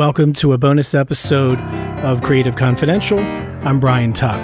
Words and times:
Welcome 0.00 0.32
to 0.32 0.54
a 0.54 0.56
bonus 0.56 0.94
episode 0.94 1.60
of 2.02 2.22
Creative 2.22 2.56
Confidential. 2.56 3.18
I'm 3.18 3.78
Bryan 3.80 4.14
Tuck. 4.14 4.40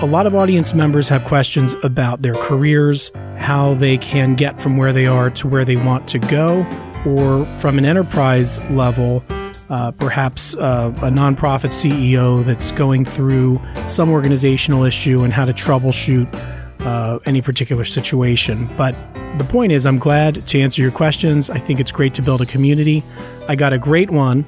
A 0.00 0.06
lot 0.06 0.28
of 0.28 0.36
audience 0.36 0.72
members 0.72 1.08
have 1.08 1.24
questions 1.24 1.74
about 1.82 2.22
their 2.22 2.34
careers, 2.34 3.10
how 3.38 3.74
they 3.74 3.98
can 3.98 4.36
get 4.36 4.62
from 4.62 4.76
where 4.76 4.92
they 4.92 5.06
are 5.06 5.30
to 5.30 5.48
where 5.48 5.64
they 5.64 5.74
want 5.74 6.06
to 6.10 6.20
go, 6.20 6.64
or 7.04 7.44
from 7.58 7.76
an 7.76 7.84
enterprise 7.84 8.62
level, 8.70 9.24
uh, 9.68 9.90
perhaps 9.90 10.54
uh, 10.58 10.92
a 10.98 11.10
nonprofit 11.10 11.72
CEO 11.72 12.44
that's 12.44 12.70
going 12.70 13.04
through 13.04 13.60
some 13.88 14.10
organizational 14.10 14.84
issue 14.84 15.24
and 15.24 15.32
how 15.32 15.44
to 15.44 15.52
troubleshoot 15.52 16.32
uh, 16.80 17.18
any 17.26 17.40
particular 17.40 17.84
situation. 17.84 18.68
But 18.76 18.94
the 19.38 19.44
point 19.44 19.72
is, 19.72 19.86
I'm 19.86 19.98
glad 19.98 20.46
to 20.48 20.60
answer 20.60 20.82
your 20.82 20.90
questions. 20.90 21.50
I 21.50 21.58
think 21.58 21.80
it's 21.80 21.92
great 21.92 22.14
to 22.14 22.22
build 22.22 22.40
a 22.40 22.46
community. 22.46 23.04
I 23.48 23.56
got 23.56 23.72
a 23.72 23.78
great 23.78 24.10
one 24.10 24.44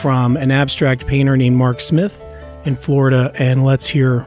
from 0.00 0.36
an 0.36 0.50
abstract 0.50 1.06
painter 1.06 1.36
named 1.36 1.56
Mark 1.56 1.80
Smith 1.80 2.24
in 2.64 2.76
Florida, 2.76 3.32
and 3.36 3.64
let's 3.64 3.86
hear 3.86 4.26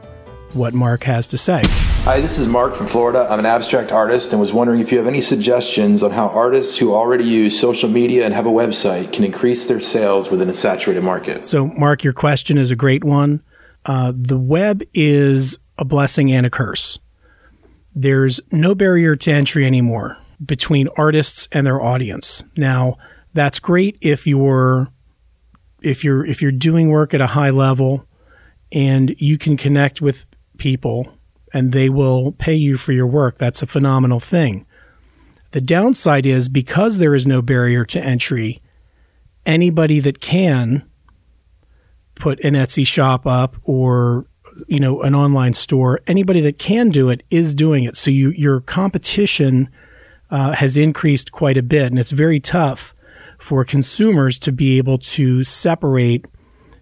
what 0.52 0.74
Mark 0.74 1.02
has 1.04 1.26
to 1.28 1.38
say. 1.38 1.62
Hi, 2.04 2.20
this 2.20 2.38
is 2.38 2.46
Mark 2.46 2.74
from 2.74 2.86
Florida. 2.86 3.26
I'm 3.28 3.40
an 3.40 3.46
abstract 3.46 3.90
artist 3.90 4.32
and 4.32 4.38
was 4.38 4.52
wondering 4.52 4.80
if 4.80 4.92
you 4.92 4.98
have 4.98 5.08
any 5.08 5.20
suggestions 5.20 6.02
on 6.02 6.12
how 6.12 6.28
artists 6.28 6.78
who 6.78 6.94
already 6.94 7.24
use 7.24 7.58
social 7.58 7.88
media 7.88 8.24
and 8.24 8.32
have 8.32 8.46
a 8.46 8.50
website 8.50 9.12
can 9.12 9.24
increase 9.24 9.66
their 9.66 9.80
sales 9.80 10.30
within 10.30 10.48
a 10.48 10.54
saturated 10.54 11.02
market. 11.02 11.44
So, 11.44 11.66
Mark, 11.66 12.04
your 12.04 12.12
question 12.12 12.58
is 12.58 12.70
a 12.70 12.76
great 12.76 13.02
one. 13.02 13.42
Uh, 13.84 14.12
the 14.14 14.38
web 14.38 14.82
is 14.94 15.58
a 15.78 15.84
blessing 15.84 16.32
and 16.32 16.46
a 16.46 16.50
curse 16.50 16.98
there's 17.96 18.42
no 18.52 18.74
barrier 18.74 19.16
to 19.16 19.32
entry 19.32 19.66
anymore 19.66 20.18
between 20.44 20.86
artists 20.98 21.48
and 21.50 21.66
their 21.66 21.82
audience. 21.82 22.44
Now, 22.56 22.98
that's 23.32 23.58
great 23.58 23.96
if 24.02 24.26
you're 24.26 24.88
if 25.80 26.04
you're 26.04 26.24
if 26.24 26.42
you're 26.42 26.52
doing 26.52 26.90
work 26.90 27.14
at 27.14 27.22
a 27.22 27.26
high 27.26 27.50
level 27.50 28.06
and 28.70 29.16
you 29.18 29.38
can 29.38 29.56
connect 29.56 30.02
with 30.02 30.26
people 30.58 31.08
and 31.54 31.72
they 31.72 31.88
will 31.88 32.32
pay 32.32 32.54
you 32.54 32.76
for 32.76 32.92
your 32.92 33.06
work. 33.06 33.38
That's 33.38 33.62
a 33.62 33.66
phenomenal 33.66 34.20
thing. 34.20 34.66
The 35.52 35.60
downside 35.62 36.26
is 36.26 36.50
because 36.50 36.98
there 36.98 37.14
is 37.14 37.26
no 37.26 37.40
barrier 37.40 37.86
to 37.86 38.04
entry, 38.04 38.60
anybody 39.46 40.00
that 40.00 40.20
can 40.20 40.84
put 42.14 42.40
an 42.40 42.54
Etsy 42.54 42.86
shop 42.86 43.26
up 43.26 43.56
or 43.62 44.26
you 44.68 44.78
know 44.78 45.02
an 45.02 45.14
online 45.14 45.54
store 45.54 46.00
anybody 46.06 46.40
that 46.40 46.58
can 46.58 46.90
do 46.90 47.08
it 47.10 47.22
is 47.30 47.54
doing 47.54 47.84
it. 47.84 47.96
So 47.96 48.10
you 48.10 48.30
your 48.30 48.60
competition 48.60 49.68
uh, 50.30 50.52
has 50.52 50.76
increased 50.76 51.32
quite 51.32 51.56
a 51.56 51.62
bit 51.62 51.86
and 51.86 51.98
it's 51.98 52.10
very 52.10 52.40
tough 52.40 52.94
for 53.38 53.64
consumers 53.64 54.38
to 54.40 54.52
be 54.52 54.78
able 54.78 54.98
to 54.98 55.44
separate 55.44 56.24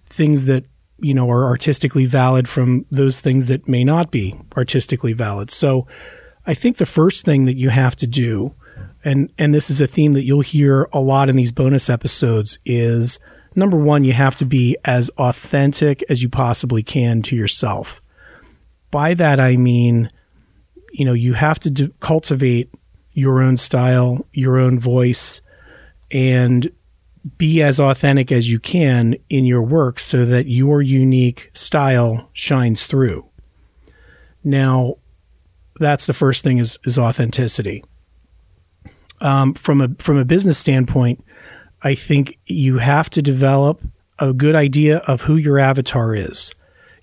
things 0.06 0.47
that 0.47 0.64
you 0.98 1.14
know 1.14 1.30
are 1.30 1.45
artistically 1.45 2.05
valid 2.05 2.48
from 2.48 2.86
those 2.91 3.20
things 3.20 3.48
that 3.48 3.69
may 3.69 3.84
not 3.84 4.11
be 4.11 4.39
artistically 4.56 5.12
valid. 5.12 5.50
So 5.50 5.86
i 6.47 6.55
think 6.55 6.77
the 6.77 6.86
first 6.86 7.25
thing 7.25 7.47
that 7.47 7.56
you 7.56 7.70
have 7.70 7.97
to 7.97 8.06
do 8.06 8.55
and 9.05 9.33
and 9.39 9.55
this 9.55 9.70
is 9.70 9.80
a 9.80 9.86
theme 9.86 10.12
that 10.12 10.25
you'll 10.25 10.41
hear 10.41 10.89
a 10.92 11.00
lot 11.00 11.28
in 11.28 11.36
these 11.36 11.52
bonus 11.52 11.91
episodes 11.91 12.58
is 12.64 13.19
number 13.55 13.77
one, 13.77 14.05
you 14.05 14.12
have 14.12 14.36
to 14.36 14.44
be 14.44 14.77
as 14.84 15.10
authentic 15.10 16.05
as 16.08 16.22
you 16.22 16.28
possibly 16.28 16.83
can 16.83 17.22
to 17.22 17.36
yourself. 17.36 18.00
By 18.91 19.14
that, 19.14 19.41
I 19.41 19.56
mean, 19.56 20.11
you 20.92 21.05
know, 21.05 21.12
you 21.12 21.34
have 21.34 21.58
to 21.61 21.70
do, 21.70 21.88
cultivate 22.00 22.70
your 23.12 23.42
own 23.42 23.56
style, 23.56 24.27
your 24.33 24.58
own 24.58 24.78
voice, 24.78 25.41
and 26.11 26.70
be 27.38 27.62
as 27.62 27.80
authentic 27.80 28.30
as 28.30 28.50
you 28.50 28.61
can 28.61 29.16
in 29.30 29.44
your 29.44 29.62
work 29.62 29.98
so 29.98 30.24
that 30.24 30.46
your 30.46 30.83
unique 30.83 31.50
style 31.55 32.28
shines 32.33 32.86
through. 32.86 33.27
Now, 34.42 34.96
that's 35.80 36.06
the 36.06 36.12
first 36.12 36.45
thing 36.45 36.58
is, 36.58 36.79
is 36.84 36.98
authenticity. 36.98 37.83
Um, 39.20 39.55
from 39.55 39.80
a 39.80 39.89
from 39.98 40.18
a 40.18 40.24
business 40.24 40.58
standpoint, 40.58 41.24
I 41.84 41.95
think 41.95 42.39
you 42.46 42.78
have 42.78 43.11
to 43.11 43.22
develop 43.22 43.83
a 44.18 44.33
good 44.33 44.56
idea 44.56 44.98
of 45.06 45.20
who 45.20 45.36
your 45.36 45.58
avatar 45.58 46.14
is. 46.14 46.50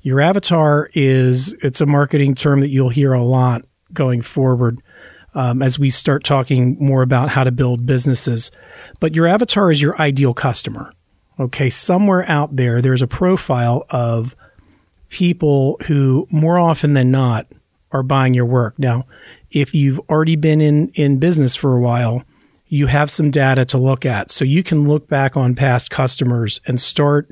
Your 0.02 0.20
avatar 0.20 0.90
is, 0.96 1.54
it's 1.62 1.82
a 1.82 1.86
marketing 1.86 2.34
term 2.34 2.62
that 2.62 2.70
you'll 2.70 2.90
hear 2.90 3.14
a 3.14 3.24
lot 3.24 3.64
going 3.94 4.24
forward 4.24 4.82
um, 5.36 5.62
as 5.62 5.78
we 5.78 5.92
start 5.92 6.24
talking 6.24 6.78
more 6.80 7.04
about 7.04 7.30
how 7.30 7.44
to 7.44 7.52
build 7.52 7.86
businesses. 7.86 8.50
But 9.00 9.14
your 9.14 9.28
avatar 9.28 9.72
is 9.72 9.82
your 9.82 10.02
ideal 10.02 10.34
customer. 10.34 10.92
Okay. 11.40 11.70
Somewhere 11.70 12.28
out 12.30 12.56
there, 12.56 12.82
there's 12.82 13.04
a 13.04 13.08
profile 13.08 13.86
of 13.92 14.36
people 15.10 15.78
who 15.86 16.28
more 16.32 16.58
often 16.58 16.94
than 16.94 17.12
not 17.12 17.46
are 17.92 18.04
buying 18.04 18.34
your 18.34 18.46
work. 18.46 18.80
Now, 18.80 19.06
if 19.52 19.76
you've 19.76 20.00
already 20.10 20.38
been 20.38 20.62
in, 20.62 20.90
in 20.96 21.20
business 21.20 21.56
for 21.56 21.76
a 21.76 21.82
while, 21.82 22.24
you 22.72 22.88
have 22.88 23.12
some 23.12 23.30
data 23.30 23.66
to 23.66 23.78
look 23.78 24.06
at. 24.06 24.32
So 24.32 24.46
you 24.46 24.64
can 24.64 24.88
look 24.88 25.10
back 25.10 25.36
on 25.36 25.56
past 25.56 25.92
customers 25.92 26.62
and 26.66 26.80
start 26.80 27.30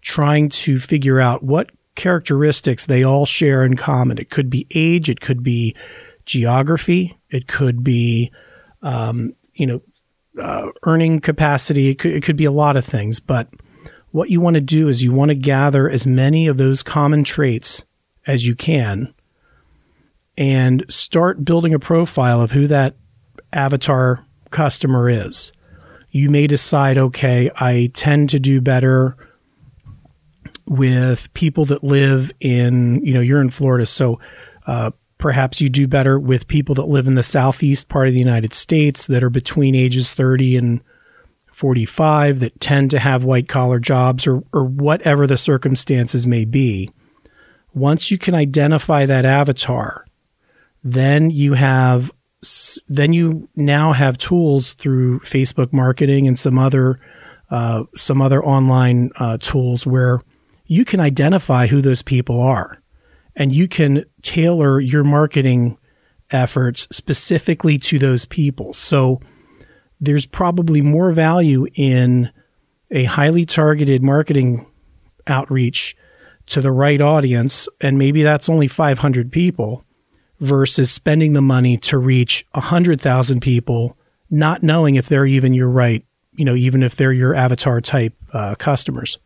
trying 0.00 0.48
to 0.48 0.78
figure 0.78 1.18
out 1.18 1.42
what 1.42 1.70
characteristics 1.96 2.86
they 2.86 3.02
all 3.02 3.26
share 3.26 3.64
in 3.64 3.74
common. 3.74 4.16
It 4.16 4.30
could 4.30 4.48
be 4.48 4.64
age, 4.72 5.10
it 5.10 5.20
could 5.20 5.42
be 5.42 5.74
geography, 6.24 7.18
it 7.30 7.48
could 7.48 7.82
be, 7.82 8.30
um, 8.80 9.34
you 9.54 9.66
know, 9.66 9.82
uh, 10.40 10.68
earning 10.84 11.18
capacity. 11.18 11.88
It 11.88 11.98
could, 11.98 12.12
it 12.12 12.22
could 12.22 12.36
be 12.36 12.44
a 12.44 12.52
lot 12.52 12.76
of 12.76 12.84
things. 12.84 13.18
But 13.18 13.48
what 14.12 14.30
you 14.30 14.40
want 14.40 14.54
to 14.54 14.60
do 14.60 14.86
is 14.86 15.02
you 15.02 15.10
want 15.10 15.30
to 15.30 15.34
gather 15.34 15.90
as 15.90 16.06
many 16.06 16.46
of 16.46 16.58
those 16.58 16.84
common 16.84 17.24
traits 17.24 17.84
as 18.24 18.46
you 18.46 18.54
can 18.54 19.12
and 20.38 20.84
start 20.88 21.44
building 21.44 21.74
a 21.74 21.80
profile 21.80 22.40
of 22.40 22.52
who 22.52 22.68
that 22.68 22.94
avatar 23.52 24.25
customer 24.50 25.08
is. 25.08 25.52
You 26.10 26.30
may 26.30 26.46
decide, 26.46 26.98
okay, 26.98 27.50
I 27.56 27.90
tend 27.94 28.30
to 28.30 28.40
do 28.40 28.60
better 28.60 29.16
with 30.66 31.32
people 31.34 31.64
that 31.66 31.84
live 31.84 32.32
in, 32.40 33.04
you 33.04 33.14
know, 33.14 33.20
you're 33.20 33.40
in 33.40 33.50
Florida, 33.50 33.86
so 33.86 34.20
uh, 34.66 34.90
perhaps 35.18 35.60
you 35.60 35.68
do 35.68 35.86
better 35.86 36.18
with 36.18 36.48
people 36.48 36.74
that 36.76 36.88
live 36.88 37.06
in 37.06 37.14
the 37.14 37.22
southeast 37.22 37.88
part 37.88 38.08
of 38.08 38.14
the 38.14 38.20
United 38.20 38.52
States 38.52 39.06
that 39.06 39.22
are 39.22 39.30
between 39.30 39.74
ages 39.74 40.12
30 40.14 40.56
and 40.56 40.80
45 41.52 42.40
that 42.40 42.60
tend 42.60 42.90
to 42.90 42.98
have 42.98 43.24
white 43.24 43.48
collar 43.48 43.78
jobs 43.78 44.26
or, 44.26 44.42
or 44.52 44.64
whatever 44.64 45.26
the 45.26 45.38
circumstances 45.38 46.26
may 46.26 46.44
be. 46.44 46.90
Once 47.72 48.10
you 48.10 48.18
can 48.18 48.34
identify 48.34 49.06
that 49.06 49.24
avatar, 49.24 50.06
then 50.84 51.30
you 51.30 51.54
have 51.54 52.12
then 52.88 53.12
you 53.12 53.48
now 53.56 53.92
have 53.92 54.18
tools 54.18 54.74
through 54.74 55.20
Facebook 55.20 55.72
marketing 55.72 56.26
and 56.26 56.38
some 56.38 56.58
other 56.58 57.00
uh, 57.48 57.84
some 57.94 58.20
other 58.20 58.44
online 58.44 59.10
uh, 59.16 59.38
tools 59.38 59.86
where 59.86 60.20
you 60.66 60.84
can 60.84 60.98
identify 60.98 61.68
who 61.68 61.80
those 61.80 62.02
people 62.02 62.40
are, 62.40 62.82
and 63.36 63.54
you 63.54 63.68
can 63.68 64.04
tailor 64.22 64.80
your 64.80 65.04
marketing 65.04 65.78
efforts 66.30 66.88
specifically 66.90 67.78
to 67.78 68.00
those 68.00 68.26
people. 68.26 68.72
So 68.72 69.20
there's 70.00 70.26
probably 70.26 70.80
more 70.80 71.12
value 71.12 71.66
in 71.74 72.32
a 72.90 73.04
highly 73.04 73.46
targeted 73.46 74.02
marketing 74.02 74.66
outreach 75.28 75.96
to 76.46 76.60
the 76.60 76.72
right 76.72 77.00
audience, 77.00 77.68
and 77.80 77.96
maybe 77.96 78.22
that's 78.22 78.48
only 78.48 78.68
500 78.68 79.30
people 79.30 79.85
versus 80.40 80.90
spending 80.90 81.32
the 81.32 81.42
money 81.42 81.76
to 81.78 81.98
reach 81.98 82.46
100,000 82.52 83.40
people, 83.40 83.96
not 84.30 84.62
knowing 84.62 84.96
if 84.96 85.08
they're 85.08 85.26
even 85.26 85.54
your 85.54 85.68
right, 85.68 86.04
you 86.34 86.44
know, 86.44 86.54
even 86.54 86.82
if 86.82 86.96
they're 86.96 87.12
your 87.12 87.34
avatar 87.34 87.80
type 87.80 88.14
uh, 88.32 88.54
customers. 88.56 89.18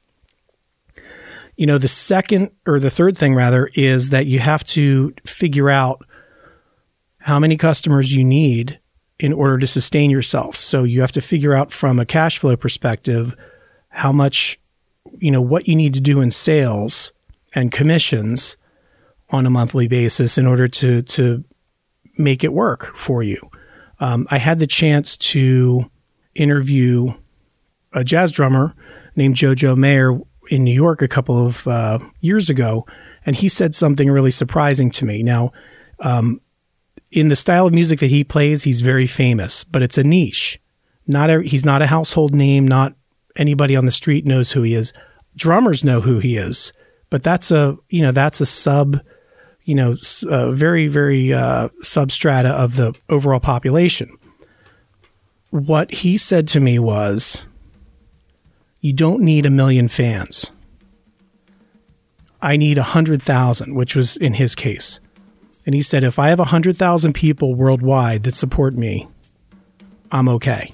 You 1.57 1.67
know, 1.67 1.79
the 1.79 1.89
second 1.89 2.51
or 2.67 2.81
the 2.81 2.91
third 2.91 3.19
thing 3.19 3.35
rather 3.35 3.69
is 3.75 4.11
that 4.11 4.27
you 4.27 4.39
have 4.39 4.65
to 4.65 5.15
figure 5.27 5.69
out 5.69 6.07
how 7.19 7.39
many 7.39 7.57
customers 7.57 8.15
you 8.15 8.25
need 8.25 8.79
in 9.19 9.33
order 9.33 9.59
to 9.59 9.67
sustain 9.67 10.11
yourself. 10.11 10.57
So 10.57 10.85
you 10.85 11.03
have 11.03 11.13
to 11.13 11.21
figure 11.21 11.53
out 11.53 11.71
from 11.71 11.99
a 11.99 12.07
cash 12.07 12.39
flow 12.39 12.57
perspective 12.57 13.37
how 13.91 14.13
much, 14.13 14.59
you 15.19 15.31
know, 15.31 15.43
what 15.43 15.69
you 15.69 15.77
need 15.77 15.93
to 15.95 16.01
do 16.01 16.23
in 16.23 16.31
sales 16.31 17.13
and 17.55 17.71
commissions 17.71 18.57
on 19.31 19.47
a 19.47 19.51
monthly 19.51 19.89
basis 19.89 20.39
in 20.39 20.47
order 20.47 20.69
to 20.69 21.03
to 21.03 21.45
make 22.19 22.45
it 22.45 22.53
work 22.53 22.95
for 22.97 23.23
you. 23.23 23.51
Um, 23.99 24.27
I 24.31 24.39
had 24.39 24.59
the 24.59 24.67
chance 24.67 25.17
to 25.19 25.91
interview 26.35 27.13
a 27.93 28.05
jazz 28.05 28.33
drummer 28.33 28.75
named 29.17 29.37
Jojo 29.37 29.77
Mayer 29.77 30.19
in 30.51 30.65
New 30.65 30.75
York 30.75 31.03
a 31.03 31.09
couple 31.09 31.47
of 31.47 31.67
uh, 31.67 31.99
years 32.21 32.51
ago, 32.51 32.87
and 33.27 33.37
he 33.37 33.49
said 33.49 33.75
something 33.75 34.11
really 34.11 34.31
surprising 34.31 34.91
to 34.91 35.05
me. 35.05 35.23
Now, 35.23 35.53
um, 36.01 36.41
in 37.11 37.29
the 37.29 37.37
style 37.37 37.67
of 37.67 37.75
music 37.75 38.01
that 38.01 38.11
he 38.11 38.25
plays, 38.25 38.65
he's 38.65 38.81
very 38.81 39.07
famous, 39.07 39.65
but 39.65 39.83
it's 39.83 39.99
a 39.99 40.05
niche. 40.05 40.61
Not 41.07 41.45
he's 41.45 41.65
not 41.65 41.83
a 41.83 41.87
household 41.87 42.35
name. 42.35 42.67
Not 42.67 42.95
anybody 43.37 43.77
on 43.77 43.85
the 43.85 43.93
street 43.93 44.25
knows 44.25 44.53
who 44.53 44.63
he 44.63 44.75
is. 44.75 44.93
Drummers 45.37 45.85
know 45.85 46.01
who 46.01 46.19
he 46.19 46.37
is, 46.37 46.73
but 47.11 47.23
that's 47.23 47.51
a 47.51 47.77
you 47.89 48.03
know 48.03 48.13
that's 48.13 48.41
a 48.41 48.47
sub, 48.47 49.01
you 49.65 49.75
know, 49.75 49.97
uh, 50.29 50.53
very 50.53 50.89
very 50.89 51.33
uh, 51.33 51.69
substrata 51.83 52.51
of 52.51 52.77
the 52.77 52.99
overall 53.09 53.41
population. 53.41 54.17
What 55.51 55.93
he 55.93 56.17
said 56.19 56.49
to 56.49 56.61
me 56.61 56.79
was, 56.79 57.47
"You 58.81 58.93
don't 58.93 59.23
need 59.23 59.47
a 59.47 59.51
million 59.51 59.89
fans. 59.89 60.53
I 62.43 62.57
need 62.57 62.79
a 62.79 62.83
hundred 62.83 63.21
thousand, 63.21 63.75
which 63.75 63.95
was 63.95 64.17
in 64.17 64.35
his 64.35 64.55
case." 64.55 65.01
And 65.67 65.75
he 65.75 65.83
said, 65.83 66.05
if 66.05 66.19
I 66.19 66.29
have 66.29 66.39
100,000 66.39 67.13
people 67.13 67.55
worldwide 67.55 68.23
that 68.25 68.35
support 68.35 68.75
me, 68.75 69.07
I'm 70.11 70.29
okay. 70.29 70.73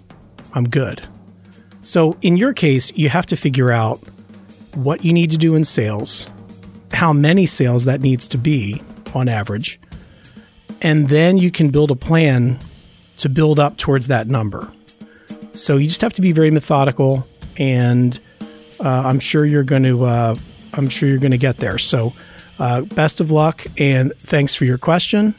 I'm 0.54 0.68
good. 0.68 1.06
So 1.80 2.16
in 2.22 2.36
your 2.36 2.52
case, 2.52 2.92
you 2.96 3.08
have 3.08 3.26
to 3.26 3.36
figure 3.36 3.70
out 3.70 4.00
what 4.74 5.04
you 5.04 5.12
need 5.12 5.30
to 5.32 5.36
do 5.36 5.54
in 5.54 5.64
sales, 5.64 6.30
how 6.92 7.12
many 7.12 7.46
sales 7.46 7.84
that 7.84 8.00
needs 8.00 8.28
to 8.28 8.38
be 8.38 8.82
on 9.14 9.28
average, 9.28 9.80
and 10.82 11.08
then 11.08 11.38
you 11.38 11.50
can 11.50 11.70
build 11.70 11.90
a 11.90 11.96
plan 11.96 12.58
to 13.18 13.28
build 13.28 13.58
up 13.58 13.76
towards 13.76 14.08
that 14.08 14.26
number. 14.26 14.70
So 15.52 15.76
you 15.76 15.88
just 15.88 16.02
have 16.02 16.12
to 16.14 16.20
be 16.20 16.32
very 16.32 16.50
methodical, 16.50 17.26
and 17.56 18.18
uh, 18.78 18.88
I'm 18.88 19.20
sure 19.20 19.44
you're 19.44 19.64
going 19.64 19.84
to. 19.84 20.04
Uh, 20.04 20.34
I'm 20.74 20.88
sure 20.88 21.08
you're 21.08 21.18
going 21.18 21.32
to 21.32 21.38
get 21.38 21.56
there. 21.56 21.78
So 21.78 22.12
uh, 22.58 22.82
best 22.82 23.20
of 23.20 23.30
luck 23.30 23.64
and 23.78 24.12
thanks 24.14 24.54
for 24.54 24.64
your 24.64 24.78
question. 24.78 25.34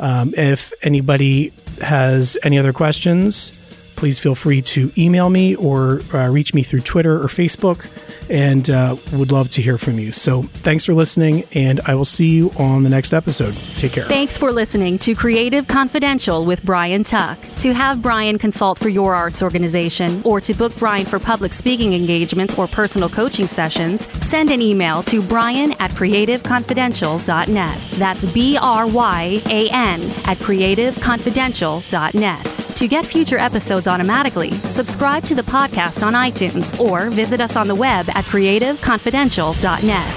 Um, 0.00 0.34
if 0.36 0.72
anybody 0.82 1.52
has 1.80 2.36
any 2.42 2.58
other 2.58 2.72
questions, 2.72 3.52
please 3.96 4.18
feel 4.18 4.34
free 4.34 4.62
to 4.62 4.92
email 4.98 5.30
me 5.30 5.54
or 5.54 6.00
uh, 6.12 6.28
reach 6.28 6.54
me 6.54 6.62
through 6.62 6.80
Twitter 6.80 7.22
or 7.22 7.26
Facebook 7.26 7.88
and 8.30 8.70
uh, 8.70 8.96
would 9.12 9.32
love 9.32 9.50
to 9.50 9.62
hear 9.62 9.78
from 9.78 9.98
you. 9.98 10.12
So 10.12 10.42
thanks 10.42 10.84
for 10.84 10.94
listening, 10.94 11.44
and 11.54 11.80
I 11.86 11.94
will 11.94 12.04
see 12.04 12.28
you 12.28 12.50
on 12.58 12.82
the 12.82 12.90
next 12.90 13.12
episode. 13.12 13.54
Take 13.76 13.92
care. 13.92 14.04
Thanks 14.04 14.38
for 14.38 14.52
listening 14.52 14.98
to 15.00 15.14
Creative 15.14 15.66
Confidential 15.66 16.44
with 16.44 16.64
Bryan 16.64 17.04
Tuck. 17.04 17.38
To 17.58 17.72
have 17.72 18.02
Bryan 18.02 18.38
consult 18.38 18.78
for 18.78 18.88
your 18.88 19.14
arts 19.14 19.42
organization 19.42 20.22
or 20.24 20.40
to 20.40 20.54
book 20.54 20.74
Bryan 20.76 21.06
for 21.06 21.18
public 21.18 21.52
speaking 21.52 21.94
engagements 21.94 22.58
or 22.58 22.66
personal 22.66 23.08
coaching 23.08 23.46
sessions, 23.46 24.06
send 24.26 24.50
an 24.50 24.62
email 24.62 25.02
to 25.04 25.22
bryan 25.22 25.72
at 25.78 25.90
creativeconfidential.net. 25.92 27.78
That's 27.98 28.24
B 28.32 28.58
R 28.60 28.86
Y 28.86 29.40
A 29.46 29.68
N 29.70 30.00
at 30.26 30.36
creativeconfidential.net. 30.38 32.51
To 32.76 32.88
get 32.88 33.04
future 33.06 33.38
episodes 33.38 33.86
automatically, 33.86 34.50
subscribe 34.64 35.22
to 35.24 35.34
the 35.36 35.42
podcast 35.42 36.04
on 36.04 36.14
iTunes 36.14 36.78
or 36.80 37.10
visit 37.10 37.40
us 37.40 37.54
on 37.56 37.68
the 37.68 37.74
web 37.74 38.08
at 38.10 38.24
creativeconfidential.net. 38.24 40.14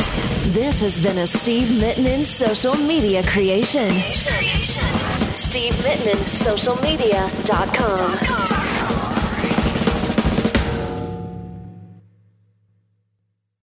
This 0.54 0.82
has 0.82 1.02
been 1.04 1.18
a 1.20 1.28
Steve 1.28 1.68
Mittman 1.68 2.24
social 2.24 2.76
media 2.76 3.22
creation. 3.24 3.92
Steve 5.36 5.74
Mittman, 5.74 6.18
socialmedia.com. 6.26 9.05